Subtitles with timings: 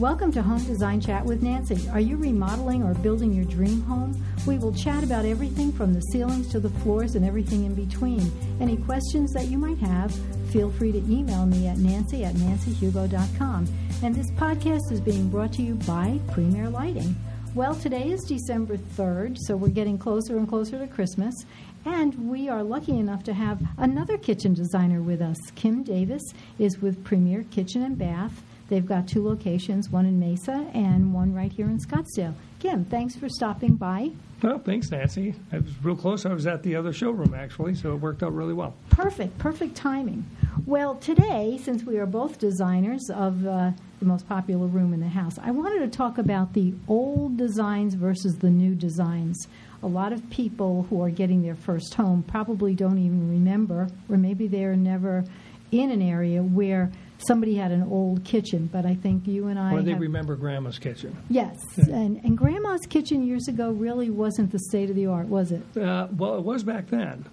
[0.00, 1.86] Welcome to Home Design Chat with Nancy.
[1.90, 4.16] Are you remodeling or building your dream home?
[4.46, 8.32] We will chat about everything from the ceilings to the floors and everything in between.
[8.62, 10.10] Any questions that you might have,
[10.52, 13.68] feel free to email me at nancy at nancyhugo.com.
[14.02, 17.14] And this podcast is being brought to you by Premier Lighting.
[17.54, 21.44] Well, today is December 3rd, so we're getting closer and closer to Christmas.
[21.84, 25.36] And we are lucky enough to have another kitchen designer with us.
[25.56, 26.22] Kim Davis
[26.58, 28.42] is with Premier Kitchen and Bath.
[28.70, 32.34] They've got two locations, one in Mesa and one right here in Scottsdale.
[32.60, 34.12] Kim, thanks for stopping by.
[34.42, 35.34] Well, thanks, Nancy.
[35.52, 36.24] I was real close.
[36.24, 38.74] I was at the other showroom, actually, so it worked out really well.
[38.88, 40.24] Perfect, perfect timing.
[40.64, 45.08] Well, today, since we are both designers of uh, the most popular room in the
[45.08, 49.46] house, I wanted to talk about the old designs versus the new designs
[49.82, 54.16] a lot of people who are getting their first home probably don't even remember, or
[54.16, 55.24] maybe they're never
[55.72, 56.90] in an area where
[57.26, 58.68] somebody had an old kitchen.
[58.72, 59.72] But I think you and I.
[59.74, 61.16] Or they have, remember Grandma's kitchen.
[61.28, 61.94] Yes, Yeah.
[61.96, 65.62] and, and Grandma's kitchen years ago really wasn't the state of the art, was it?
[65.76, 67.24] Uh, well, it was back then,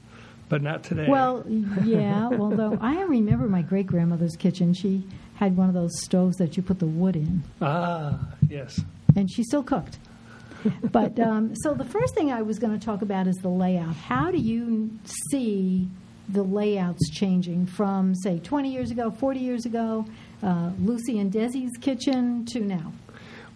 [0.49, 1.08] but not today.
[1.09, 1.43] Well,
[1.83, 2.30] yeah.
[2.39, 5.03] Although I remember my great grandmother's kitchen, she
[5.35, 8.17] had one of those stoves that you put the wood in, ah,
[8.49, 8.80] yes.
[9.15, 9.99] and she still cooked.
[10.91, 13.95] but um, so the first thing I was going to talk about is the layout.
[13.95, 14.89] How do you
[15.31, 15.88] see
[16.30, 20.06] the layouts changing from, say, 20 years ago, 40 years ago,
[20.44, 22.92] uh, Lucy and Desi's kitchen to now?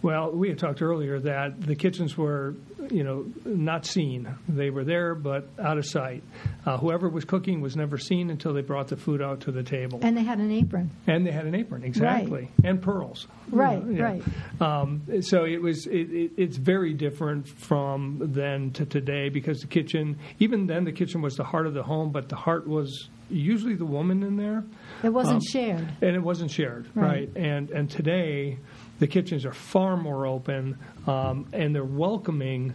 [0.01, 2.55] Well, we had talked earlier that the kitchens were,
[2.89, 4.27] you know, not seen.
[4.49, 6.23] They were there, but out of sight.
[6.65, 9.61] Uh, whoever was cooking was never seen until they brought the food out to the
[9.61, 9.99] table.
[10.01, 10.89] And they had an apron.
[11.05, 13.27] And they had an apron, exactly, and pearls.
[13.51, 14.01] Right, Yeah.
[14.03, 14.23] right.
[14.59, 15.85] Um, so it was.
[15.85, 20.91] It, it, it's very different from then to today because the kitchen, even then, the
[20.93, 24.35] kitchen was the heart of the home, but the heart was usually the woman in
[24.35, 24.63] there,
[25.03, 25.87] It wasn't Um, shared.
[26.01, 27.29] and it wasn't shared, Right.
[27.35, 27.37] right?
[27.37, 28.57] And and today,
[29.01, 32.71] the kitchens are far more open, um, and they're welcoming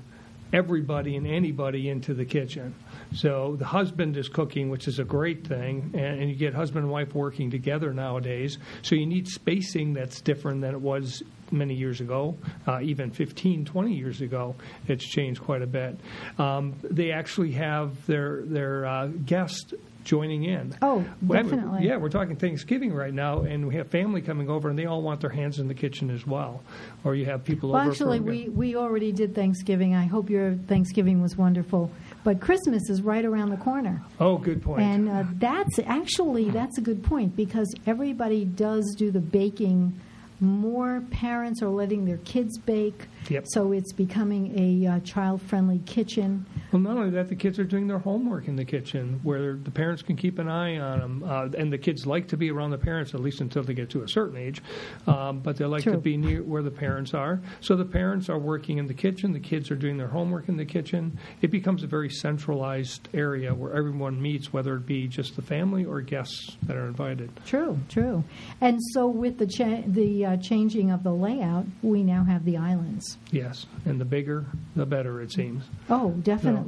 [0.52, 2.74] everybody and anybody into the kitchen.
[3.14, 6.82] So the husband is cooking, which is a great thing, and, and you get husband
[6.82, 8.58] and wife working together nowadays.
[8.82, 12.36] So you need spacing that's different than it was many years ago,
[12.66, 14.56] uh, even 15, 20 years ago.
[14.88, 15.96] It's changed quite a bit.
[16.38, 19.74] Um, they actually have their their uh, guests
[20.06, 20.72] joining in.
[20.80, 21.86] Oh, definitely.
[21.86, 25.02] Yeah, we're talking Thanksgiving right now, and we have family coming over, and they all
[25.02, 26.62] want their hands in the kitchen as well.
[27.04, 27.90] Or you have people Well, over.
[27.90, 29.94] actually, we, we already did Thanksgiving.
[29.94, 31.90] I hope your Thanksgiving was wonderful.
[32.24, 34.02] But Christmas is right around the corner.
[34.20, 34.82] Oh, good point.
[34.82, 40.00] And uh, that's actually that's a good point because everybody does do the baking.
[40.38, 43.44] More parents are letting their kids bake, Yep.
[43.48, 46.44] so it's becoming a uh, child-friendly kitchen.
[46.76, 49.70] Well, not only that, the kids are doing their homework in the kitchen, where the
[49.70, 52.68] parents can keep an eye on them, uh, and the kids like to be around
[52.68, 54.62] the parents at least until they get to a certain age.
[55.06, 55.92] Um, but they like True.
[55.92, 57.40] to be near where the parents are.
[57.62, 60.58] So the parents are working in the kitchen, the kids are doing their homework in
[60.58, 61.18] the kitchen.
[61.40, 65.86] It becomes a very centralized area where everyone meets, whether it be just the family
[65.86, 67.30] or guests that are invited.
[67.46, 68.22] True, true.
[68.60, 72.58] And so with the cha- the uh, changing of the layout, we now have the
[72.58, 73.16] islands.
[73.30, 74.44] Yes, and the bigger,
[74.74, 75.64] the better, it seems.
[75.88, 76.65] Oh, definitely.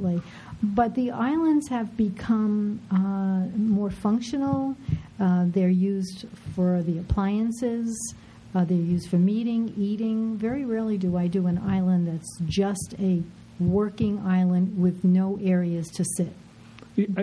[0.61, 4.75] But the islands have become uh, more functional.
[5.19, 8.15] Uh, they're used for the appliances.
[8.55, 10.37] Uh, they're used for meeting, eating.
[10.37, 13.21] Very rarely do I do an island that's just a
[13.59, 16.33] working island with no areas to sit.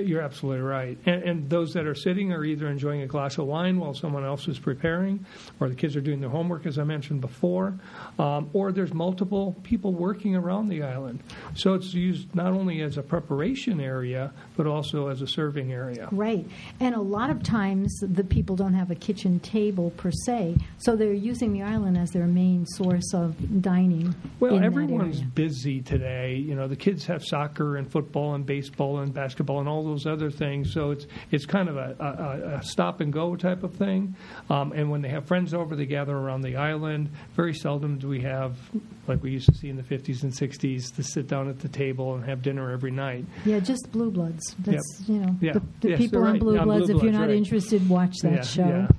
[0.00, 0.98] You're absolutely right.
[1.06, 4.24] And, and those that are sitting are either enjoying a glass of wine while someone
[4.24, 5.24] else is preparing,
[5.60, 7.78] or the kids are doing their homework, as I mentioned before,
[8.18, 11.20] um, or there's multiple people working around the island.
[11.54, 16.08] So it's used not only as a preparation area, but also as a serving area.
[16.12, 16.46] Right.
[16.80, 20.96] And a lot of times the people don't have a kitchen table per se, so
[20.96, 24.14] they're using the island as their main source of dining.
[24.40, 26.36] Well, everyone's busy today.
[26.36, 30.06] You know, the kids have soccer and football and baseball and basketball and all those
[30.06, 30.72] other things.
[30.72, 34.14] So it's it's kind of a, a, a stop and go type of thing.
[34.50, 37.10] Um, and when they have friends over, they gather around the island.
[37.34, 38.56] Very seldom do we have,
[39.06, 41.68] like we used to see in the 50s and 60s, to sit down at the
[41.68, 43.24] table and have dinner every night.
[43.44, 44.54] Yeah, just Blue Bloods.
[44.58, 45.52] That's you know Yeah.
[45.54, 46.40] the, the Yes, people they're on right.
[46.40, 46.86] Blue Bloods.
[46.86, 47.30] Blue if you're not right.
[47.36, 48.68] interested, watch that yeah, show.
[48.68, 48.88] yeah.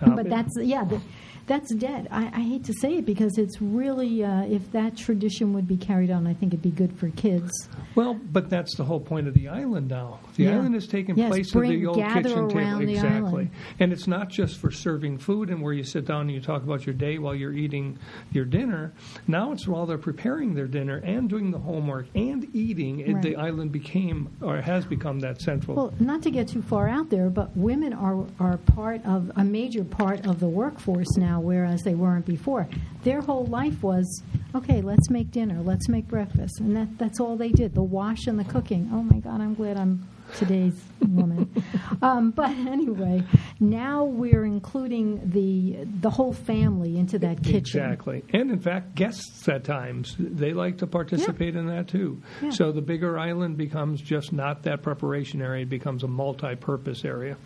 [0.00, 1.00] Um, but that's yeah, the,
[1.46, 2.08] that's dead.
[2.10, 5.76] I, I hate to say it because it's really uh, if that tradition would be
[5.76, 7.50] carried on, I think it'd be good for kids.
[7.94, 10.20] Well, but that's the whole point of the island now.
[10.36, 10.56] The Yeah.
[10.56, 12.80] island has taken Yes, place bring- of the old kitchen table.
[12.88, 13.50] exactly.
[13.80, 16.62] And it's not just for serving food and where you sit down and you talk
[16.62, 17.98] about your day while you're eating
[18.32, 18.92] your dinner.
[19.26, 23.00] Now it's while they're preparing their dinner and doing the homework and eating.
[23.00, 25.76] It, the island became or has become that central.
[25.76, 29.44] Well, not to get too far out there, but women are are part of a
[29.44, 32.68] major part of the workforce now, whereas they weren't before.
[33.02, 34.22] Their whole life was,
[34.54, 37.74] okay, let's make dinner, let's make breakfast, and that, that's all they did.
[37.74, 38.90] The wash and the cooking.
[38.92, 41.50] Oh my God, I'm glad I'm today's woman.
[42.00, 43.22] Um, but anyway,
[43.60, 47.80] now we're including the the whole family into that kitchen.
[47.80, 48.24] Exactly.
[48.32, 52.20] And in fact, guests at times, they like to participate in that too.
[52.42, 52.50] Yeah.
[52.50, 57.04] So the bigger island becomes just not that preparation area, it becomes a multi purpose
[57.04, 57.36] area.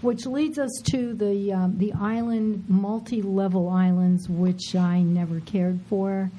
[0.00, 6.30] Which leads us to the um, the island, multi-level islands, which I never cared for.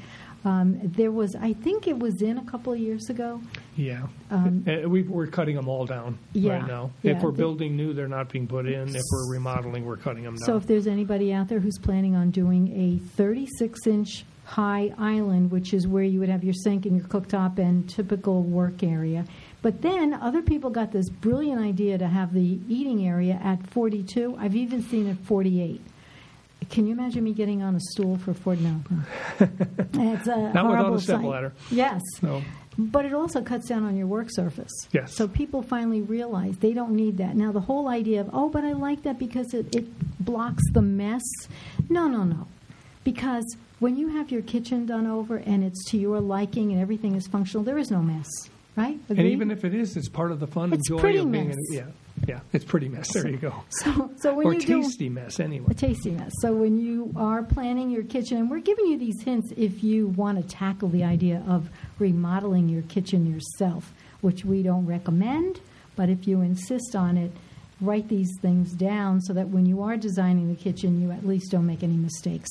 [0.43, 3.39] Um, there was, I think it was in a couple of years ago.
[3.75, 4.07] Yeah.
[4.31, 6.89] Um, Uh, we, we're cutting them all down Yeah, right now.
[7.03, 8.89] yeah, if we're building new, they're not being put in.
[8.95, 10.45] If we're remodeling, we're cutting them down.
[10.47, 15.75] So if there's anybody out there who's planning on doing a 36-inch high island, which
[15.75, 19.23] is where you would have your sink and your cooktop and typical work area.
[19.61, 24.35] But then other people got this brilliant idea to have the eating area at 42.
[24.39, 25.81] I've even seen it 48.
[26.69, 28.61] Can you imagine me getting on a stool for 40?
[28.61, 28.81] No.
[29.39, 31.25] it's a Not without horrible a step sight.
[31.25, 31.53] ladder.
[31.69, 32.01] Yes.
[32.21, 32.41] No.
[32.77, 34.71] But it also cuts down on your work surface.
[34.93, 35.13] Yes.
[35.15, 37.35] So people finally realize they don't need that.
[37.35, 39.85] Now, the whole idea of, oh, but I like that because it, it
[40.23, 41.21] blocks the mess.
[41.89, 42.47] No, no, no.
[43.03, 43.43] Because
[43.79, 47.27] when you have your kitchen done over and it's to your liking and everything is
[47.27, 48.29] functional, there is no mess,
[48.75, 48.99] right?
[49.09, 51.57] And even if it is, it's part of the fun and joy of being mess.
[51.69, 51.85] in Yeah.
[52.27, 52.39] Yeah.
[52.53, 53.11] It's pretty mess.
[53.13, 53.63] There you go.
[53.69, 55.67] so, so when or you do tasty mess, anyway.
[55.71, 56.31] a tasty mess.
[56.41, 60.07] So when you are planning your kitchen, and we're giving you these hints if you
[60.07, 61.69] want to tackle the idea of
[61.99, 65.61] remodeling your kitchen yourself, which we don't recommend,
[65.95, 67.31] but if you insist on it,
[67.79, 71.51] write these things down so that when you are designing the kitchen, you at least
[71.51, 72.49] don't make any mistakes.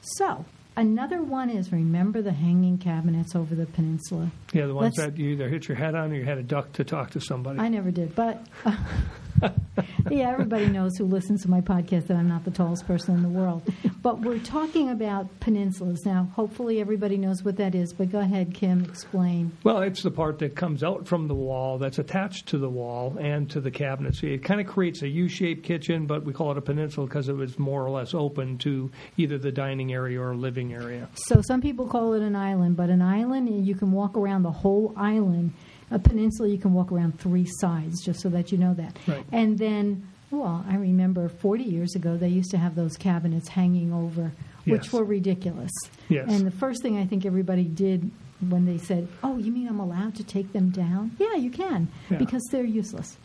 [0.00, 0.44] So
[0.78, 4.30] another one is remember the hanging cabinets over the peninsula.
[4.52, 6.42] Yeah, the ones Let's- that you either hit your head on or you had a
[6.42, 7.58] duck to talk to somebody.
[7.58, 8.46] I never did, but
[10.10, 13.22] yeah, everybody knows who listens to my podcast that I'm not the tallest person in
[13.22, 13.62] the world.
[14.02, 16.30] But we're talking about peninsulas now.
[16.34, 17.92] Hopefully, everybody knows what that is.
[17.92, 19.52] But go ahead, Kim, explain.
[19.64, 23.16] Well, it's the part that comes out from the wall that's attached to the wall
[23.18, 24.16] and to the cabinet.
[24.16, 27.28] So it kind of creates a U-shaped kitchen, but we call it a peninsula because
[27.28, 31.08] it was more or less open to either the dining area or living area.
[31.14, 34.52] So some people call it an island, but an island you can walk around the
[34.52, 35.52] whole island.
[35.90, 38.96] A peninsula you can walk around three sides, just so that you know that.
[39.06, 39.24] Right.
[39.32, 43.92] And then, well, I remember 40 years ago they used to have those cabinets hanging
[43.92, 44.32] over,
[44.66, 44.92] which Yes.
[44.92, 45.70] were ridiculous.
[46.08, 46.26] Yes.
[46.30, 48.10] And the first thing I think everybody did
[48.50, 51.88] when they said, "Oh, you mean I'm allowed to take them down?" Yeah, you can
[52.10, 52.18] Yeah.
[52.18, 53.16] because they're useless.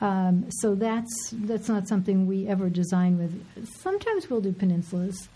[0.00, 3.40] Um, so that's that's not something we ever design with.
[3.80, 5.28] Sometimes we'll do peninsulas,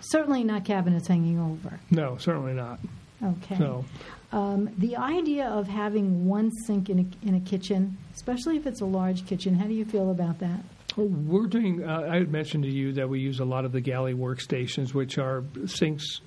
[0.00, 1.80] certainly not cabinets hanging over.
[1.90, 2.80] No, certainly not.
[3.22, 3.56] Okay.
[3.56, 3.84] So,
[4.32, 8.80] Um, the idea of having one sink in a, in a kitchen, especially if it's
[8.80, 10.60] a large kitchen, how do you feel about that?
[10.96, 13.80] we're doing, uh, I had mentioned to you that we use a lot of the
[13.80, 16.20] galley workstations, which are sinks.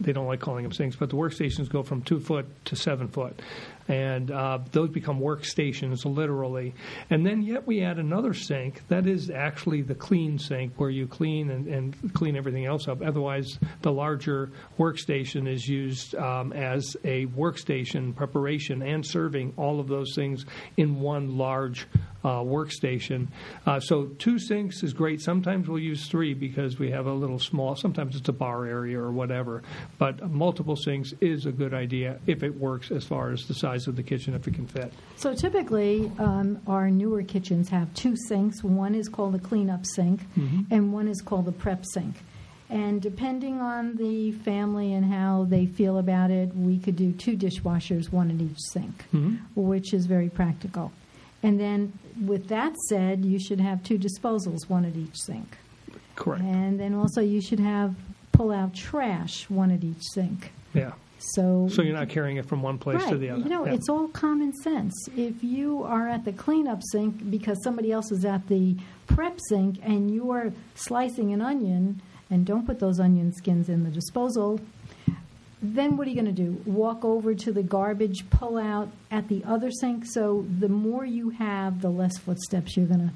[0.00, 3.08] They don't like calling them sinks, but the workstations go from two foot to seven
[3.08, 3.40] foot.
[3.86, 6.74] And uh, those become workstations, literally.
[7.10, 11.06] And then, yet, we add another sink that is actually the clean sink where you
[11.06, 13.02] clean and, and clean everything else up.
[13.02, 19.86] Otherwise, the larger workstation is used um, as a workstation preparation and serving all of
[19.86, 20.46] those things
[20.78, 21.86] in one large
[22.24, 23.28] uh, workstation.
[23.66, 25.20] Uh, so two sinks is great.
[25.20, 27.76] Sometimes we'll use three because we have a little small.
[27.76, 29.62] Sometimes it's a bar area or whatever.
[29.98, 33.86] But multiple sinks is a good idea if it works as far as the size
[33.86, 34.92] of the kitchen if it can fit.
[35.16, 38.64] So typically, um, our newer kitchens have two sinks.
[38.64, 40.20] One is called a cleanup sink,
[40.70, 42.16] and one is called the prep sink.
[42.70, 47.36] And depending on the family and how they feel about it, we could do two
[47.36, 49.04] dishwashers, one in each sink,
[49.54, 50.90] which is very practical.
[51.44, 51.92] And then,
[52.24, 55.58] with that said, you should have two disposals, one at each sink.
[56.16, 56.42] Correct.
[56.42, 57.94] And then also, you should have
[58.32, 60.52] pull out trash, one at each sink.
[60.72, 60.92] Yeah.
[61.18, 63.10] So, So you're not carrying it from one place right.
[63.10, 63.42] to the other.
[63.42, 63.74] You know, Yeah.
[63.74, 64.94] it's all common sense.
[65.16, 69.78] If you are at the cleanup sink because somebody else is at the prep sink
[69.82, 74.60] and you are slicing an onion, and don't put those onion skins in the disposal,
[75.64, 76.60] then what are you going to do?
[76.66, 80.04] Walk over to the garbage, pull out at the other sink.
[80.06, 83.14] So the more you have, the less footsteps you're going to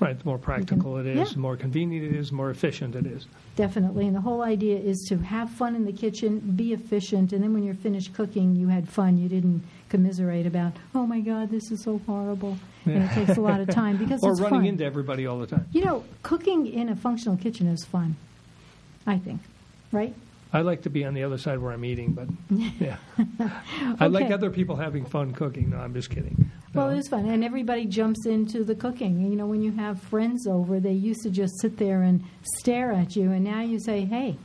[0.00, 0.18] right.
[0.18, 1.24] The more practical it is, yeah.
[1.24, 3.26] the more convenient it is, the more efficient it is.
[3.56, 4.06] Definitely.
[4.06, 7.54] And the whole idea is to have fun in the kitchen, be efficient, and then
[7.54, 9.18] when you're finished cooking, you had fun.
[9.18, 12.58] You didn't commiserate about, oh my God, this is so horrible.
[12.84, 14.66] And it takes a lot of time because Or it's running fun.
[14.66, 15.66] into everybody all the time.
[15.72, 18.16] you know, cooking in a functional kitchen is fun,
[19.06, 19.40] I think.
[19.92, 20.14] Right?
[20.52, 22.28] I like to be on the other side where I'm eating, but
[22.80, 22.96] yeah,
[24.00, 25.70] I like other people having fun cooking.
[25.70, 26.50] No, I'm just kidding.
[26.72, 29.20] Well, it is fun, and everybody jumps into the cooking.
[29.30, 32.22] You know, when you have friends over, they used to just sit there and
[32.58, 34.36] stare at you, and now you say, "Hey,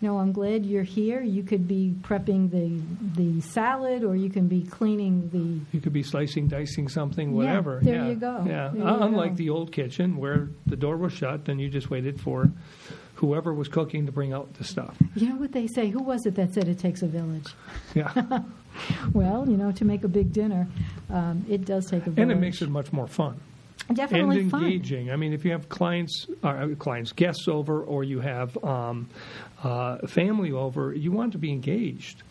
[0.00, 1.20] no, I'm glad you're here.
[1.22, 2.80] You could be prepping the
[3.22, 7.36] the salad, or you can be cleaning the You could be slicing, dicing something, Yeah,
[7.36, 7.80] whatever.
[7.82, 8.08] there yeah.
[8.08, 8.44] you go.
[8.46, 9.36] Yeah, you Uh, unlike go.
[9.36, 12.50] the old kitchen where the door was shut and you just waited for
[13.18, 14.96] whoever was cooking to bring out the stuff.
[15.16, 15.88] You know what they say?
[15.88, 17.46] Who was it that said it takes a village?
[17.94, 18.12] Yeah,
[19.12, 20.68] Well, you know, to make a big dinner,
[21.10, 22.18] um, it does take a village.
[22.18, 23.40] and it makes it much more fun
[23.92, 24.64] definitely and fun.
[24.64, 25.10] engaging.
[25.10, 29.08] I mean, if you have clients, uh, clients, guests over, or you have um,
[29.62, 32.22] uh, family over, you want to be engaged.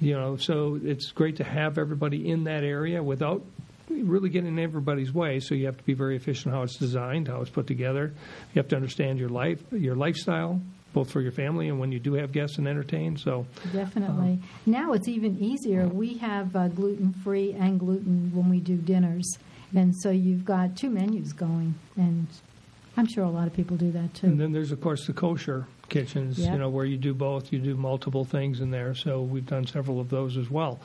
[0.00, 3.44] You know, so it's great to have everybody in that area without
[3.88, 5.40] really get in everybody's way.
[5.40, 8.12] So you have to be very efficient how it's designed, how it's put together.
[8.54, 10.60] You have to understand your life, your lifestyle,
[10.92, 13.16] both for your family and when you do have guests and entertain.
[13.16, 14.32] So Definitely.
[14.32, 15.86] Um, now it's even easier.
[15.86, 19.38] We have uh, gluten free and gluten when we do dinners.
[19.74, 21.74] And so you've got two menus going.
[21.96, 22.26] And
[22.96, 24.26] I'm sure a lot of people do that too.
[24.28, 26.52] And then there's, of course, the kosher kitchens, Yep.
[26.52, 27.52] you know, where you do both.
[27.52, 28.94] You do multiple things in there.
[28.94, 30.80] So we've done several of those as well.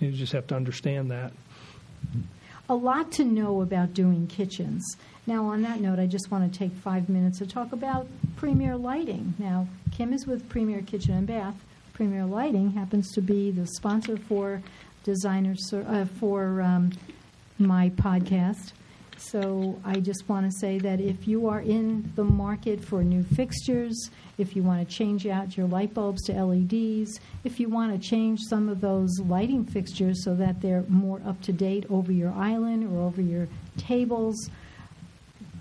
[0.00, 1.32] You just have to understand that.
[2.68, 4.96] A lot to know about doing kitchens.
[5.26, 8.76] Now, on that note, I just want to take five minutes to talk about Premier
[8.76, 9.34] Lighting.
[9.38, 11.54] Now, Kim is with Premier Kitchen and Bath.
[11.92, 14.62] Premier Lighting happens to be the sponsor for
[15.04, 16.92] designers uh, for um,
[17.58, 18.72] my podcast.
[19.18, 23.22] So I just want to say that if you are in the market for new
[23.22, 27.92] fixtures, if you want to change out your light bulbs to LEDs, if you want
[27.92, 32.12] to change some of those lighting fixtures so that they're more up to date over
[32.12, 34.50] your island or over your tables,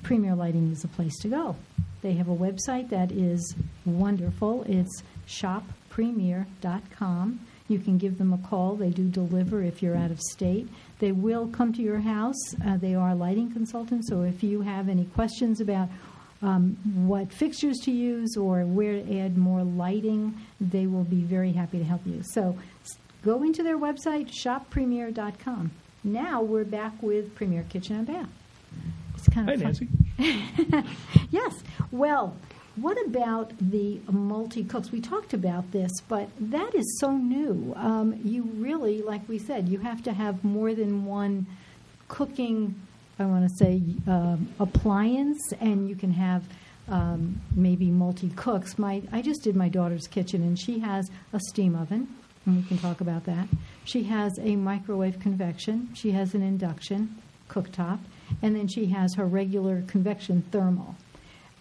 [0.03, 1.55] Premier Lighting is the place to go.
[2.01, 3.55] They have a website that is
[3.85, 4.65] wonderful.
[4.67, 7.39] It's shoppremier.com.
[7.71, 8.75] You can give them a call.
[8.75, 10.67] They do deliver if you're out of state.
[10.99, 12.35] They will come to your house.
[12.65, 15.89] Uh, they are lighting consultants, so if you have any questions about
[16.41, 21.51] um, what fixtures to use or where to add more lighting, they will be very
[21.53, 22.21] happy to help you.
[22.23, 22.57] So
[23.23, 25.71] go into their website, shoppremier.com.
[26.03, 28.29] Now we're back with Premier Kitchen and Bath.
[29.15, 29.87] It's kind Hi, of fun.
[30.17, 30.83] Nancy.
[31.31, 31.63] Yes.
[31.91, 32.35] Well,
[32.77, 34.91] what about the multi cooks?
[34.91, 37.73] We talked about this, but that is so new.
[37.75, 41.47] Um, you really, like we said, you have to have more than one
[42.07, 42.75] cooking.
[43.19, 46.43] I want to say um, appliance, and you can have
[46.87, 48.79] um, maybe multi cooks.
[48.79, 52.07] My I just did my daughter's kitchen, and she has a steam oven,
[52.45, 53.49] and we can talk about that.
[53.83, 55.89] She has a microwave convection.
[55.93, 57.17] She has an induction
[57.49, 57.99] cooktop,
[58.41, 60.95] and then she has her regular convection thermal.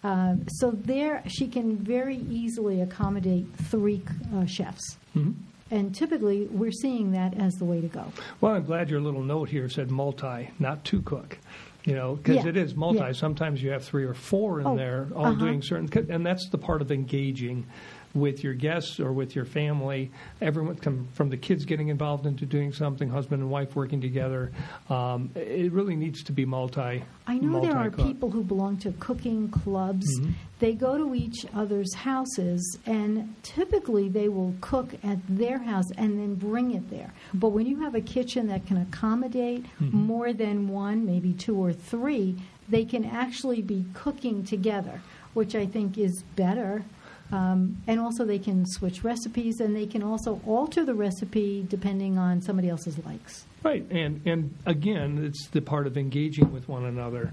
[0.03, 4.01] Um, so there, she can very easily accommodate three
[4.35, 5.35] uh, chefs, Mhm.
[5.69, 8.05] and typically we're seeing that as the way to go.
[8.39, 11.37] Well, I'm glad your little note here said multi, not two cook.
[11.83, 12.99] You know, because Yeah, it is multi.
[12.99, 13.11] yeah.
[13.11, 15.39] Sometimes you have three or four in Oh, there, all uh-huh.
[15.45, 17.65] doing certain, and that's the part of engaging
[18.13, 20.11] with your guests or with your family.
[20.41, 24.51] Everyone, come from the kids getting involved into doing something, husband and wife working together.
[24.89, 27.03] Um, it really needs to be multi.
[27.27, 30.05] I know there are people who belong to cooking clubs.
[30.19, 30.33] Mhm.
[30.59, 36.19] They go to each other's houses, and typically they will cook at their house and
[36.19, 37.13] then bring it there.
[37.33, 39.93] But when you have a kitchen that can accommodate Mhm.
[39.93, 42.35] more than one, maybe two or three,
[42.69, 45.01] they can actually be cooking together,
[45.33, 46.83] which I think is better.
[47.31, 52.17] Um, and also, they can switch recipes, and they can also alter the recipe depending
[52.17, 53.45] on somebody else's likes.
[53.63, 57.31] Right, and and again, it's the part of engaging with one another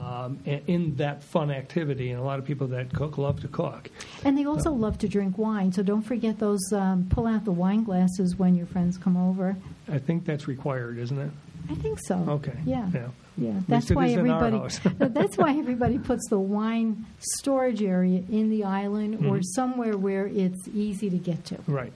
[0.00, 2.10] um, in that fun activity.
[2.10, 3.90] And a lot of people that cook love to cook.
[4.24, 6.62] And they also love to drink wine, so don't forget those.
[6.72, 9.56] Um, pull out the wine glasses when your friends come over.
[9.90, 11.30] I think that's required, isn't it?
[11.70, 12.16] I think so.
[12.28, 12.56] Okay.
[12.64, 12.88] Yeah.
[12.92, 13.08] Yeah.
[13.36, 13.60] Yeah.
[13.68, 14.78] That's why is in our everybody.
[14.98, 19.44] that's why everybody puts the wine storage area in the island or Mhm.
[19.44, 21.58] somewhere where it's easy to get to.
[21.66, 21.92] Right.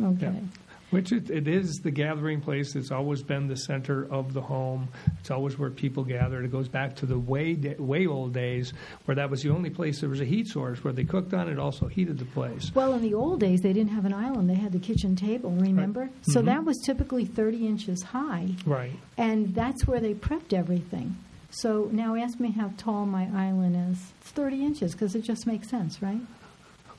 [0.00, 0.26] Okay.
[0.26, 0.40] Yeah.
[0.90, 2.76] Which it, it is the gathering place.
[2.76, 4.88] It's always been the center of the home.
[5.18, 6.40] It's always where people gather.
[6.42, 8.72] It goes back to the way da- way old days
[9.04, 11.48] where that was the only place there was a heat source where they cooked on
[11.48, 12.70] it, also heated the place.
[12.74, 14.48] Well, in the old days, they didn't have an island.
[14.48, 16.08] They had the kitchen table, remember?
[16.22, 16.44] So Mhm.
[16.46, 18.92] that was typically 30 inches high, Right.
[19.18, 21.16] and that's where they prepped everything.
[21.50, 24.12] So now ask me how tall my island is.
[24.20, 26.20] It's 30 inches because it just makes sense, right?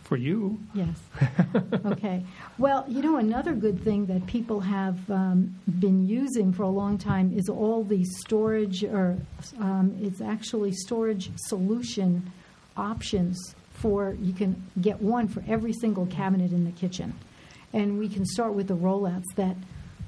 [0.08, 0.98] For you, Yes.
[1.86, 2.24] okay.
[2.58, 6.98] Well, you know, another good thing that people have um, been using for a long
[6.98, 9.18] time is all the storage, or
[9.60, 12.32] um, it's actually storage solution
[12.78, 17.14] options for, you can get one for every single cabinet in the kitchen.
[17.74, 19.58] And we can start with the rollouts that,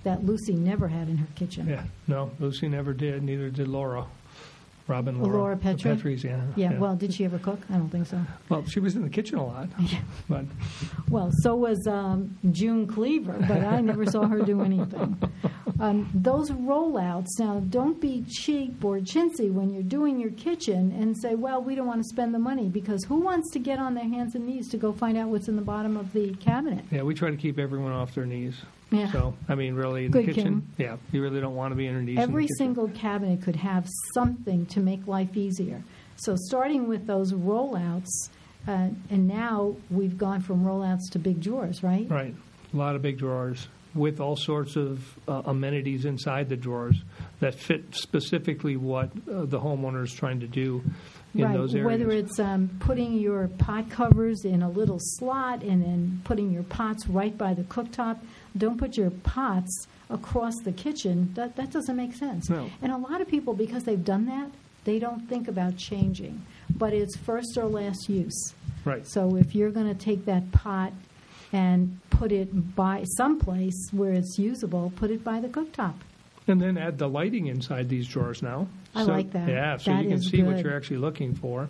[0.06, 1.68] that Lucy never had in her kitchen.
[1.68, 3.22] Yeah, no, Lucy never did.
[3.22, 4.06] Neither did Laura.
[4.90, 5.38] Rob and Laura.
[5.38, 5.96] Laura Petrie?
[5.96, 6.42] Petrie's, yeah.
[6.56, 7.60] Yeah, well, did she ever cook?
[7.70, 8.20] I don't think so.
[8.50, 9.70] Well, she was in the kitchen a lot.
[9.80, 10.02] Yeah.
[10.28, 10.46] But
[11.10, 15.18] Well, so was um, June Cleaver, but I never saw her do anything.
[15.80, 21.16] Um, those rollouts, now don't be cheap or chintzy when you're doing your kitchen and
[21.18, 23.94] say, well, we don't want to spend the money because who wants to get on
[23.96, 26.84] their hands and knees to go find out what's in the bottom of the cabinet?
[26.92, 28.62] yeah, we try to keep everyone off their knees.
[28.92, 29.12] Yeah.
[29.12, 30.74] So, I mean, really, in Good, the kitchen, Kim.
[30.78, 33.56] yeah, you really don't want to be on your in the Every single cabinet could
[33.56, 35.84] have something to make life easier.
[36.16, 38.10] So starting with those rollouts,
[38.68, 42.10] uh, and now we've gone from rollouts to big drawers, right?
[42.10, 42.36] Right.
[42.74, 46.96] A lot of big drawers with all sorts of uh, amenities inside the drawers
[47.40, 50.84] that fit specifically what uh, the homeowner is trying to do
[51.34, 51.54] in right.
[51.54, 51.86] those areas.
[51.86, 56.64] Whether it's um, putting your pot covers in a little slot and then putting your
[56.64, 58.20] pots right by the cooktop,
[58.58, 61.32] don't put your pots across the kitchen.
[61.36, 62.50] That that doesn't make sense.
[62.50, 62.70] No.
[62.82, 64.50] And a lot of people, because they've done that,
[64.84, 66.46] they don't think about changing.
[66.70, 68.54] But it's first or last use.
[68.86, 69.06] right.
[69.08, 70.94] So if you're going to take that pot
[71.52, 75.94] and put it by someplace where it's usable, put it by the cooktop.
[76.48, 78.68] And then add the lighting inside these drawers now.
[78.96, 79.48] I So- like that.
[79.50, 81.70] Yeah, so That you can see what you're actually looking for.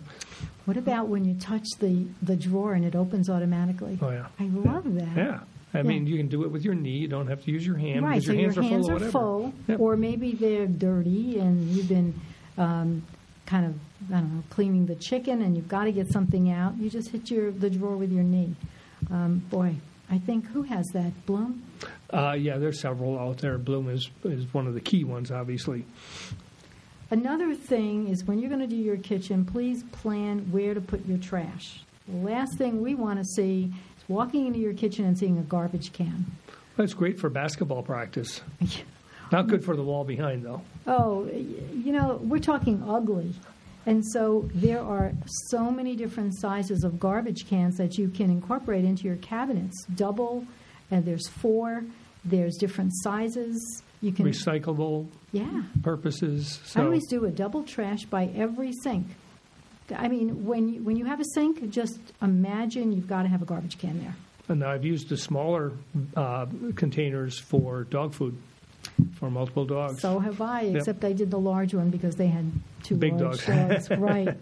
[0.64, 3.98] What about when you touch the, the drawer and it opens automatically?
[4.00, 4.26] Oh, yeah.
[4.38, 5.16] I love that.
[5.16, 5.40] Yeah.
[5.74, 5.82] I Yeah.
[5.82, 6.98] mean, you can do it with your knee.
[6.98, 8.86] You don't have to use your hand right, because so your hands your are hands
[8.86, 9.10] full are whatever.
[9.12, 9.80] full, Yep.
[9.80, 12.14] or maybe they're dirty and you've been
[12.58, 13.02] um,
[13.46, 13.74] kind of,
[14.14, 16.76] I don't know, cleaning the chicken and you've got to get something out.
[16.78, 18.54] You just hit your the drawer with your knee.
[19.10, 19.76] Um, boy,
[20.10, 21.12] I think who has that?
[21.26, 21.62] Blum?
[22.12, 23.58] Uh, yeah, there's several out there.
[23.58, 25.84] Blum is, is one of the key ones, obviously.
[27.10, 31.04] Another thing is when you're going to do your kitchen, please plan where to put
[31.06, 31.82] your trash.
[32.08, 35.42] The last thing we want to see is walking into your kitchen and seeing a
[35.42, 36.26] garbage can.
[36.76, 38.40] That's great for basketball practice.
[39.32, 40.62] Not good for the wall behind, though.
[40.86, 43.34] Oh, you know, we're talking ugly.
[43.86, 45.12] And so there are
[45.48, 49.84] so many different sizes of garbage cans that you can incorporate into your cabinets.
[49.94, 50.44] Double,
[50.90, 51.84] and there's four,
[52.24, 53.82] there's different sizes.
[54.02, 55.62] You can, Recyclable yeah.
[55.82, 56.60] purposes.
[56.76, 59.06] I always do a double trash by every sink.
[59.96, 63.42] I mean, when you, when you have a sink, just imagine you've got to have
[63.42, 64.14] a garbage can there.
[64.48, 65.72] and I've used the smaller
[66.16, 68.36] uh, containers for dog food
[69.20, 70.00] for multiple dogs.
[70.00, 72.50] So have I, except I did the large one because they had
[72.82, 73.86] two Big large dogs.
[73.88, 73.90] dogs.
[74.00, 74.34] right.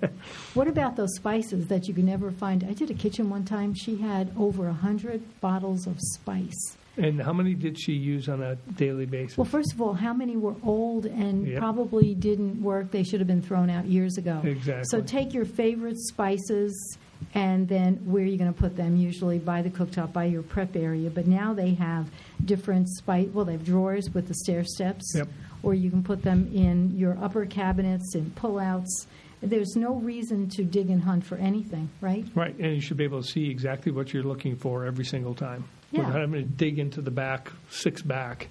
[0.55, 2.65] What about those spices that you can never find?
[2.65, 3.75] I did a kitchen one time.
[3.75, 6.77] She had over a hundred bottles of spice.
[6.97, 9.37] and how many did she use on a daily basis?
[9.37, 11.59] Well, first of all, how many were old and Yep.
[11.59, 12.91] probably didn't work?
[12.93, 14.41] They should have been thrown out years ago.
[14.45, 14.85] Exactly.
[14.87, 16.99] So take your favorite spices
[17.35, 18.97] and then where are you going to put them?
[18.97, 21.11] Usually by the cooktop, by your prep area.
[21.11, 22.11] But now they have
[22.45, 23.29] different spice.
[23.33, 25.13] Well, they have drawers with the stair steps.
[25.15, 25.29] Yep.
[25.63, 29.07] Or you can put them in your upper cabinets and pull-outs.
[29.41, 32.25] There's no reason to dig and hunt for anything, right?
[32.35, 35.35] Right, and you should be able to see exactly what you're looking for every single
[35.35, 35.65] time.
[35.91, 36.07] Yeah.
[36.07, 38.49] Without having to dig into the back, six back.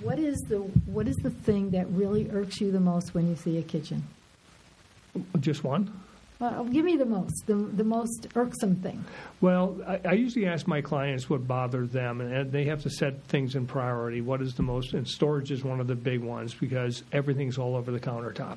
[0.00, 3.36] What is the what is the thing that really irks you the most when you
[3.36, 4.02] see a kitchen?
[5.38, 6.01] Just one?
[6.42, 9.04] Uh, give me the most, the, the most irksome thing.
[9.40, 13.22] Well, I, I usually ask my clients what bothers them, and they have to set
[13.26, 14.22] things in priority.
[14.22, 17.76] What is the most, and storage is one of the big ones because everything's all
[17.76, 18.56] over the countertop.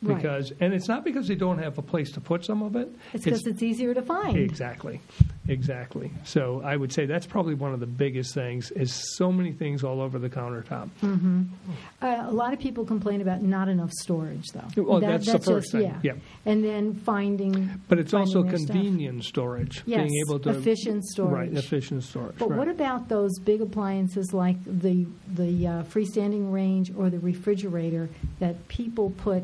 [0.00, 0.16] Right.
[0.16, 2.88] Because, and it's not because they don't have a place to put some of it.
[3.12, 4.36] It's because it's easier to find.
[4.36, 5.00] Exactly,
[5.48, 6.12] exactly.
[6.24, 9.82] So I would say that's probably one of the biggest things is so many things
[9.82, 10.90] all over the countertop.
[11.02, 14.82] Uh, a lot of people complain about not enough storage, though.
[14.82, 15.98] Well, that's the first just, thing, Yeah.
[16.02, 16.12] yeah.
[16.46, 17.80] And then finding.
[17.88, 18.76] But it's finding also their stuff.
[18.76, 21.50] convenient storage, Yes, being able to efficient storage.
[21.50, 22.36] Right, efficient storage.
[22.38, 22.58] But right.
[22.58, 28.08] what about those big appliances like the the uh, freestanding range or the refrigerator
[28.38, 29.42] that people put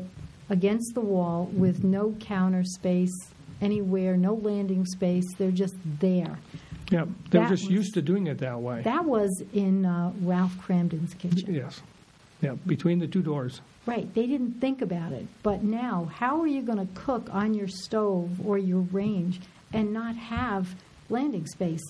[0.49, 3.13] against the wall with no counter space
[3.61, 5.25] anywhere, no landing space?
[5.37, 6.37] They're just there.
[6.91, 8.81] Yeah, they're that just was- used to doing it that way.
[8.83, 11.53] That was in uh, Ralph Kramden's kitchen.
[11.53, 11.81] yes,
[12.41, 13.61] yeah, between the two doors.
[13.87, 15.25] Right, they didn't think about it.
[15.43, 19.41] But now, how are you going to cook on your stove or your range
[19.73, 20.75] and not have
[21.09, 21.83] landing space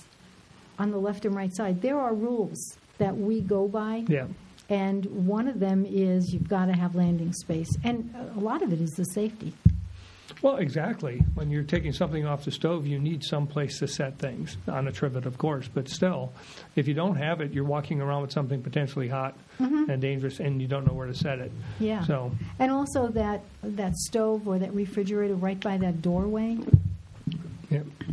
[0.78, 1.82] on the left and right side?
[1.82, 4.28] There are rules that we go by, Yeah,
[4.70, 7.70] and one of them is you've got to have landing space.
[7.84, 9.54] And a lot of it is the safety.
[10.42, 11.24] well, exactly.
[11.36, 14.88] When you're taking something off the stove, you need some place to set things on
[14.88, 15.70] a trivet, of course.
[15.72, 16.34] But still,
[16.76, 20.62] if you don't have it, you're walking around with something potentially hot and dangerous, and
[20.62, 21.52] you don't know where to set it.
[21.52, 21.84] Mm-hmm.
[21.84, 22.04] Yeah.
[22.04, 26.58] So, And also that, that stove or that refrigerator right by that doorway.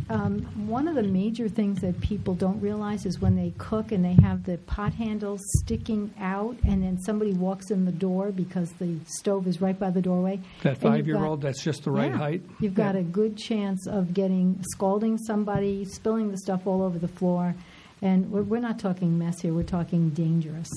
[0.09, 4.03] Um, one of the major things that people don't realize is when they cook and
[4.03, 8.71] they have the pot handles sticking out, and then somebody walks in the door because
[8.73, 10.39] the stove is right by the doorway.
[10.63, 12.17] That five-year-old—that's just the right Yeah.
[12.17, 12.41] height.
[12.59, 13.01] You've got Yeah.
[13.01, 17.55] a good chance of getting scalding somebody, spilling the stuff all over the floor,
[18.01, 19.53] and we're, we're not talking mess here.
[19.53, 20.69] We're talking dangerous.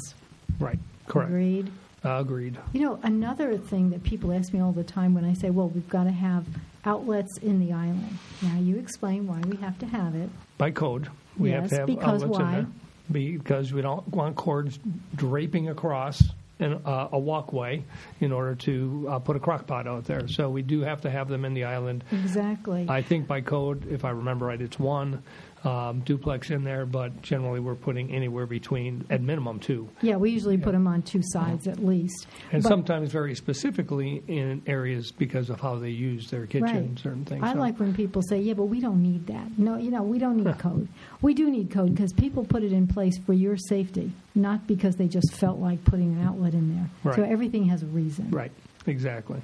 [0.60, 1.30] Right, correct.
[1.30, 1.70] Agreed.
[2.04, 2.56] Uh, agreed.
[2.72, 5.68] You know, another thing that people ask me all the time when I say, "Well,
[5.68, 6.44] we've got to have
[6.86, 10.30] outlets in the island." Now, you explain why we have to have it.
[10.58, 12.58] By code, we have to have because outlets why?
[12.58, 12.66] in there.
[13.10, 14.78] Because we don't want cords
[15.14, 16.22] draping across
[16.58, 17.84] an, uh, a walkway
[18.20, 20.26] in order to uh, put a crock pot out there.
[20.28, 22.04] So we do have to have them in the island.
[22.10, 22.86] Exactly.
[22.88, 25.22] I think by code, if I remember right, it's one
[25.66, 29.88] um, duplex in there, but generally we're putting anywhere between, at minimum, two.
[30.00, 32.26] yeah, we usually put them on two sides at least.
[32.52, 36.98] And But- sometimes very specifically in areas because of how they use their kitchen, Right.
[36.98, 37.42] certain things.
[37.42, 40.02] I So- like when people say, "Yeah, but we don't need that." No, you know,
[40.02, 40.86] we don't need code.
[41.20, 44.96] We do need code because people put it in place for your safety, not because
[44.96, 47.14] they just felt like putting an outlet in there.
[47.14, 48.30] So everything has a reason.
[48.30, 48.52] Right,
[48.86, 49.40] exactly.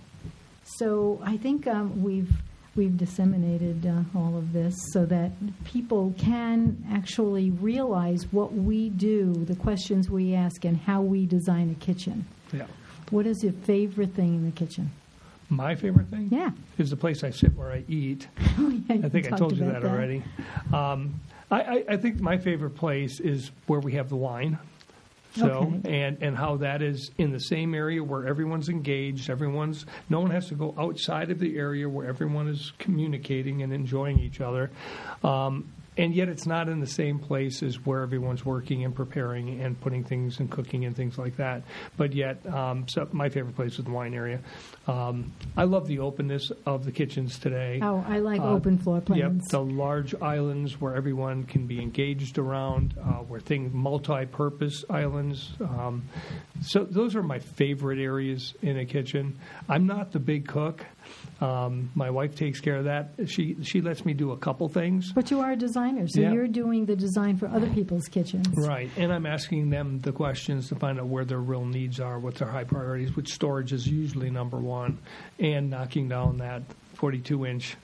[0.64, 2.30] So I think um, we've
[2.74, 5.30] we've disseminated uh, all of this so that
[5.64, 11.70] people can actually realize what we do, the questions we ask, and how we design
[11.70, 12.24] a kitchen.
[12.52, 12.66] Yeah.
[13.10, 14.90] What is your favorite thing in the kitchen?
[15.50, 16.50] My favorite thing Yeah.
[16.78, 18.26] is the place I sit where I eat.
[18.58, 20.22] Oh, yeah, I think I told you about that already.
[20.74, 24.58] Um, I, I, I think my favorite place is where we have the wine.
[25.34, 26.04] So Okay.
[26.04, 30.30] and and how that is in the same area where everyone's engaged, everyone's no one
[30.30, 34.70] has to go outside of the area where everyone is communicating and enjoying each other.
[35.24, 39.60] Um, and yet it's not in the same place as where everyone's working and preparing
[39.60, 41.62] and putting things and cooking and things like that.
[41.96, 44.40] But yet, um, so my favorite place is the wine area.
[44.86, 47.80] Um, I love the openness of the kitchens today.
[47.82, 49.20] Oh, I like Uh, open floor plans.
[49.22, 55.52] Yep, the large islands where everyone can be engaged around, uh, where things multi-purpose islands.
[55.60, 56.04] Um,
[56.62, 59.38] so those are my favorite areas in a kitchen.
[59.68, 60.84] I'm not the big cook.
[61.40, 63.10] Um, my wife takes care of that.
[63.26, 65.12] She she lets me do a couple things.
[65.12, 65.56] But you are a
[65.90, 66.32] designer, so Yeah.
[66.32, 68.46] you're doing the design for other people's kitchens.
[68.56, 72.18] Right, and I'm asking them the questions to find out where their real needs are,
[72.18, 74.98] what their high priorities, which storage is usually number one,
[75.38, 76.62] and knocking down that
[76.94, 77.76] 42 inch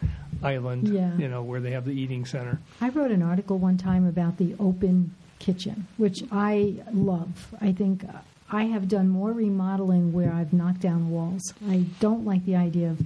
[0.42, 1.16] island, Yeah.
[1.18, 2.60] you know, where they have the eating center.
[2.80, 7.54] I wrote an article one time about the open kitchen, which I love.
[7.60, 8.18] I think uh,
[8.50, 11.42] I have done more remodeling where I've knocked down walls.
[11.68, 13.00] I don't like the idea of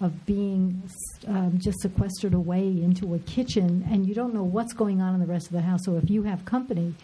[0.00, 0.82] of being
[1.26, 5.20] um, just sequestered away into a kitchen and you don't know what's going on in
[5.20, 5.80] the rest of the house.
[5.84, 6.94] So if you have company,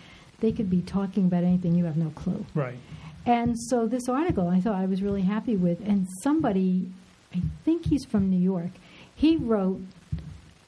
[0.40, 2.44] they could be talking about anything you have no clue.
[2.54, 2.78] Right.
[3.24, 5.80] And so this article I thought I was really happy with.
[5.80, 6.90] And somebody,
[7.34, 8.70] I think he's from New York,
[9.14, 9.80] he wrote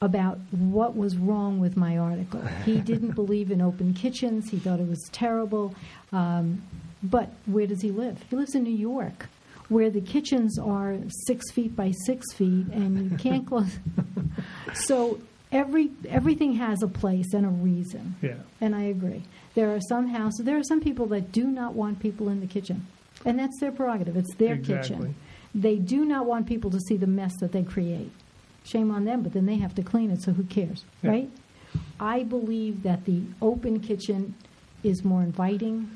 [0.01, 2.41] about what was wrong with my article.
[2.65, 5.75] He didn't believe in open kitchens, he thought it was terrible.
[6.11, 6.63] Um,
[7.03, 8.23] but where does he live?
[8.29, 9.27] He lives in New York.
[9.69, 13.79] Where the kitchens are six feet by six feet, and you can't close.
[14.73, 15.19] so
[15.51, 18.15] every everything has a place and a reason.
[18.21, 18.35] Yeah.
[18.61, 19.23] And I agree.
[19.55, 22.47] There are some houses, there are some people that do not want people in the
[22.47, 22.85] kitchen.
[23.25, 24.17] And that's their prerogative.
[24.17, 24.97] It's their Exactly.
[24.97, 25.15] kitchen.
[25.55, 28.11] They do not want people to see the mess that they create.
[28.65, 31.09] Shame on them, but then they have to clean it, so who cares, Yeah.
[31.11, 31.29] right?
[31.99, 34.35] I believe that the open kitchen
[34.83, 35.89] is more inviting.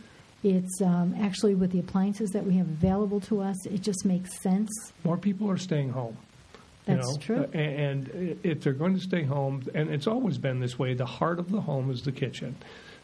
[0.43, 4.41] It's um, actually with the appliances that we have available to us, it just makes
[4.41, 4.69] sense.
[5.04, 6.17] More people are staying home.
[6.88, 7.17] you That's know?
[7.17, 7.43] true.
[7.54, 11.39] And if they're going to stay home, and it's always been this way, the heart
[11.39, 12.56] of the home is the kitchen.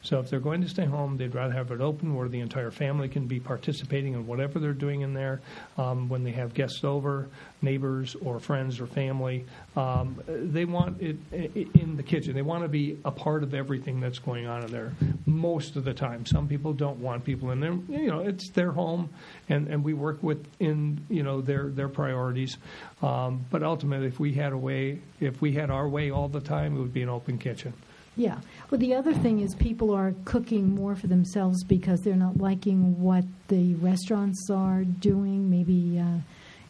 [0.06, 2.70] So if they're going to stay home, they'd rather have it open where the entire
[2.70, 5.42] family can be participating in whatever they're doing in there.
[5.80, 7.28] Um, when they have guests over,
[7.64, 12.36] neighbors or friends or family, um, they want it in the kitchen.
[12.36, 14.94] They want to be a part of everything that's going on in there
[15.26, 16.26] most of the time.
[16.28, 17.74] Some people don't want people in there.
[17.90, 19.10] You know, it's their home,
[19.50, 22.58] and, and we work within you know their their priorities.
[23.02, 26.42] Um, but ultimately, if we had a way, if we had our way all the
[26.42, 27.74] time, it would be an open kitchen.
[28.16, 28.40] Yeah.
[28.70, 33.02] Well, the other thing is people are cooking more for themselves because they're not liking
[33.02, 36.20] what the restaurants are doing, maybe uh,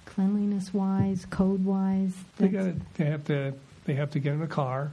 [0.05, 2.13] cleanliness wise, code wise.
[2.37, 3.53] They got they have to
[3.85, 4.91] they have to get in a car,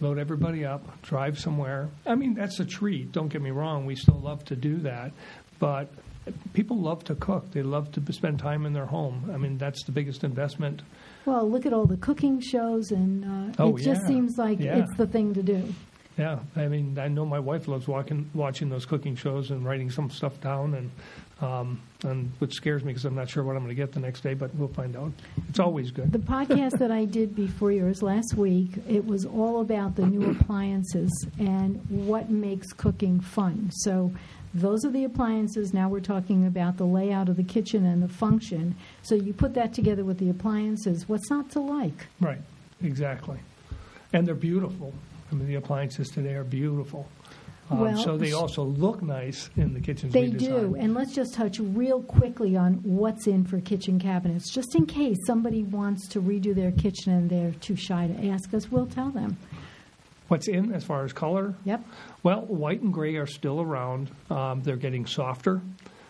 [0.00, 1.90] load everybody up, drive somewhere.
[2.06, 3.12] I mean, that's a treat.
[3.12, 3.84] Don't get me wrong.
[3.84, 5.12] We still love to do that,
[5.58, 5.92] but
[6.54, 7.50] people love to cook.
[7.52, 9.30] They love to spend time in their home.
[9.32, 10.82] I mean, that's the biggest investment.
[11.26, 13.24] Well, look at all the cooking shows, and
[13.58, 14.06] uh, Oh, it just yeah.
[14.08, 14.78] seems like Yeah.
[14.78, 15.62] it's the thing to do.
[16.16, 19.90] Yeah, I mean, I know my wife loves walking, watching those cooking shows and writing
[19.90, 20.90] some stuff down, and
[21.42, 24.00] um, and which scares me because I'm not sure what I'm going to get the
[24.00, 25.12] next day, but we'll find out.
[25.50, 26.10] It's always good.
[26.10, 30.30] The podcast that I did before yours last week, it was all about the new
[30.30, 33.68] appliances and what makes cooking fun.
[33.70, 34.10] So
[34.60, 35.74] those are the appliances.
[35.74, 38.74] Now we're talking about the layout of the kitchen and the function.
[39.02, 41.08] So you put that together with the appliances.
[41.08, 42.06] What's not to like?
[42.20, 42.40] Right,
[42.82, 43.38] exactly.
[44.12, 44.94] And they're beautiful.
[45.30, 47.06] I mean, the appliances today are beautiful.
[47.70, 50.76] Um, Well, so they also look nice in the kitchens They do.
[50.78, 54.52] And let's just touch real quickly on what's in for kitchen cabinets.
[54.52, 58.54] Just in case somebody wants to redo their kitchen and they're too shy to ask
[58.54, 59.36] us, we'll tell them.
[60.28, 61.54] What's in as far as color?
[61.64, 61.84] Yep.
[62.22, 64.10] Well, white and gray are still around.
[64.30, 65.60] Um, they're getting softer,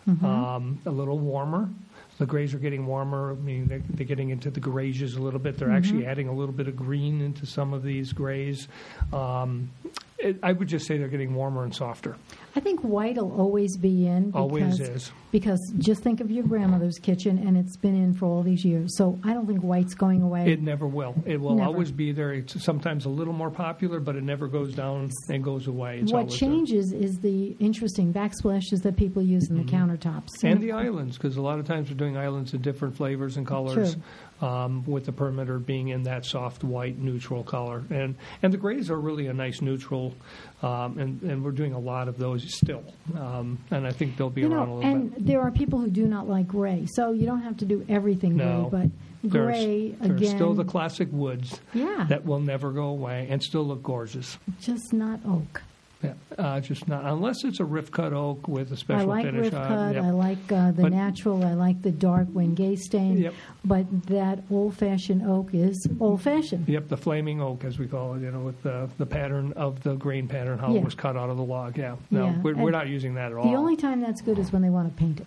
[0.07, 0.25] Mm-hmm.
[0.25, 1.69] um, a little warmer.
[2.17, 3.31] The grays are getting warmer.
[3.31, 5.57] I mean, they're, they're getting into the grays a little bit.
[5.57, 6.09] They're actually Mm-hmm.
[6.09, 8.67] adding a little bit of green into some of these grays.
[9.13, 9.69] Um,
[10.17, 12.15] it, I would just say they're getting warmer and softer.
[12.57, 14.31] I think white will always be in.
[14.31, 15.11] Because, Always is.
[15.31, 18.97] Because just think of your grandmother's kitchen, and it's been in for all these years.
[18.97, 20.51] So I don't think white's going away.
[20.51, 21.13] It never will.
[21.27, 21.67] It will Never.
[21.67, 22.33] always be there.
[22.33, 25.99] It's sometimes a little more popular, but it never goes down and goes away.
[25.99, 30.29] It's what changes is the interesting backsplashes that people use in the countertops.
[30.37, 30.47] Mm-hmm.
[30.47, 33.45] And the islands, because a lot of times we're doing islands in different flavors and
[33.45, 33.97] colors,
[34.41, 37.83] um, with the perimeter being in that soft white neutral color.
[37.91, 40.15] And and the grays are really a nice neutral,
[40.63, 42.83] um, and and we're doing a lot of those still.
[43.15, 45.19] Um, and I think they'll be you around a know, little and bit.
[45.19, 47.85] And there are people who do not like gray, so you don't have to do
[47.89, 48.67] everything No.
[48.69, 48.79] gray.
[48.81, 53.27] But There's, gray there's again, still the classic woods yeah, that will never go away
[53.29, 54.37] and still look gorgeous.
[54.59, 55.61] just not oak.
[56.03, 59.45] Yeah, uh, just not unless it's a rift cut oak with a special like finish
[59.45, 59.67] rift on.
[59.67, 59.95] cut.
[59.95, 60.03] Yep.
[60.03, 61.43] I like uh, the But- natural.
[61.43, 63.17] I like the dark Wenge stain.
[63.17, 63.33] Yep.
[63.65, 66.67] But that old fashioned oak is old fashioned.
[66.69, 69.81] Yep, the flaming oak, as we call it, you know, with the, the pattern of
[69.81, 70.79] the grain pattern, how Yeah.
[70.81, 71.77] it was cut out of the log.
[71.77, 73.49] Yeah, no, Yeah, we're, we're not using that at all.
[73.49, 75.25] The only time that's good is when they want to paint it,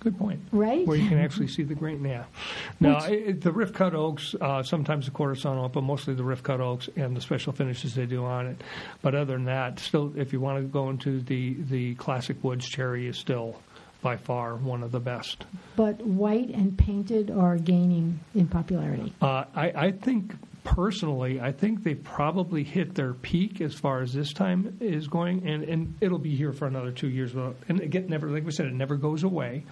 [0.00, 0.40] Good point.
[0.52, 0.86] right?
[0.86, 2.04] Where you can actually see the grain.
[2.04, 2.24] Yeah.
[2.78, 6.22] Now, it, the rift cut oaks, uh, sometimes the quarter sawn oak, but mostly the
[6.22, 8.62] rift cut oaks and the special finishes they do on it.
[9.02, 12.68] But other than that, still, if you want to go into the, the classic woods,
[12.68, 13.60] cherry is still
[14.00, 15.44] by far one of the best.
[15.74, 19.12] But white and painted are gaining in popularity.
[19.20, 24.12] Uh, I, I think personally, I think they probably hit their peak as far as
[24.12, 27.32] this time is going, and, and it'll be here for another two years.
[27.68, 29.64] And again, never like we said, it never goes away,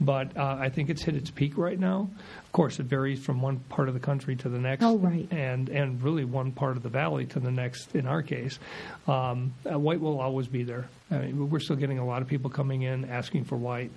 [0.00, 2.08] but uh, I think it's hit its peak right now.
[2.44, 5.26] Of course, it varies from one part of the country to the next, Oh, right.
[5.30, 7.94] and and really one part of the valley to the next.
[7.94, 8.58] In our case,
[9.06, 10.88] um, uh, white will always be there.
[11.10, 13.90] I mean, we're still getting a lot of people coming in asking for white.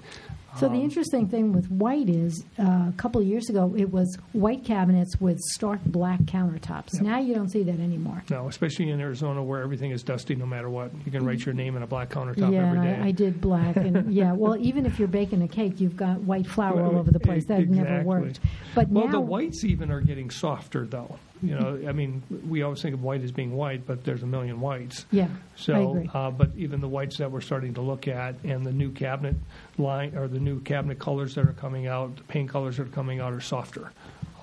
[0.58, 3.92] So the Um, interesting thing with white is, uh, a couple of years ago, it
[3.92, 6.94] was white cabinets with stark black countertops.
[6.96, 7.04] Yep.
[7.04, 8.24] Now you don't see that anymore.
[8.30, 10.92] No, especially in Arizona where everything is dusty no matter what.
[11.06, 13.04] You can write your name in a black countertop yeah, every and.
[13.04, 14.34] I, I did black, and yeah.
[14.34, 17.46] Well, even if you're baking a cake, you've got white flour all over the place.
[17.46, 18.40] That never worked.
[18.76, 21.18] But well, now, the whites even are getting softer, though.
[21.42, 24.28] You know, I mean, we always think of white as being white, but there's a
[24.28, 25.06] million whites.
[25.12, 26.06] yeah, So.
[26.14, 29.36] Uh, but even the whites that we're starting to look at, and the new cabinet
[29.78, 32.92] line or the new cabinet colors that are coming out, the paint colors that are
[32.92, 33.92] coming out, are softer.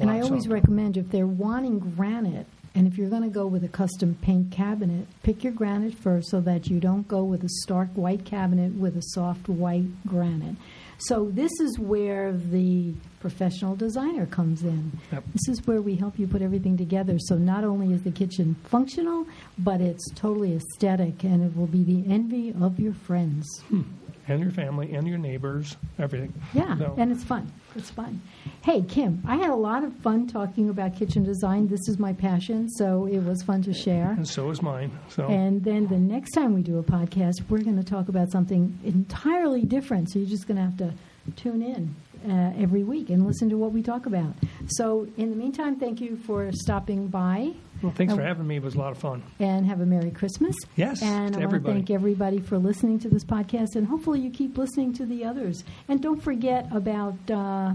[0.00, 0.54] and I always softer.
[0.54, 4.50] recommend if they're wanting granite, and if you're going to go with a custom paint
[4.52, 8.74] cabinet, pick your granite first so that you don't go with a stark white cabinet
[8.74, 10.56] with a soft white granite.
[10.98, 14.92] So this is where the professional designer comes in.
[15.12, 15.24] Yep.
[15.32, 17.18] This is where we help you put everything together.
[17.20, 19.26] So not only is the kitchen functional,
[19.58, 23.46] but it's totally aesthetic, and it will be the envy of your friends.
[23.68, 23.82] Hmm.
[24.28, 26.32] And your family and your neighbors, everything.
[26.52, 27.50] Yeah, So- and it's fun.
[27.74, 28.20] It's fun.
[28.62, 31.68] Hey, Kim, I had a lot of fun talking about kitchen design.
[31.68, 34.10] This is my passion, so it was fun to share.
[34.12, 34.90] And so is mine.
[35.08, 38.30] So And then the next time we do a podcast, we're going to talk about
[38.30, 40.10] something entirely different.
[40.10, 40.92] So you're just going to have to
[41.36, 41.94] tune in
[42.30, 44.34] uh, every week and listen to what we talk about.
[44.68, 48.24] So in the meantime, thank you for stopping by well, thanks for Oh.
[48.24, 48.56] having me.
[48.56, 49.22] It was a lot of fun.
[49.38, 50.54] and have a Merry Christmas.
[50.76, 51.74] Yes, And I want to everybody.
[51.74, 55.64] thank everybody for listening to this podcast, and hopefully you keep listening to the others.
[55.88, 57.74] And don't forget about uh,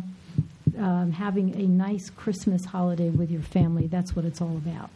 [0.77, 3.87] um, having a nice Christmas holiday with your family.
[3.87, 4.89] That's what it's all about.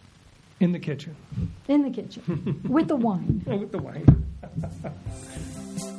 [0.60, 1.16] In the kitchen
[1.68, 3.44] In the kitchen with the wine.
[3.48, 4.26] with the wine.